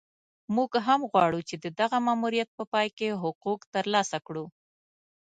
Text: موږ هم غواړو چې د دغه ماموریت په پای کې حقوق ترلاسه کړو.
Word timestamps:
موږ 0.55 0.71
هم 0.87 1.01
غواړو 1.11 1.39
چې 1.49 1.55
د 1.63 1.65
دغه 1.79 1.97
ماموریت 2.07 2.49
په 2.57 2.63
پای 2.73 2.87
کې 2.97 3.19
حقوق 3.23 3.59
ترلاسه 3.73 4.17
کړو. 4.27 4.45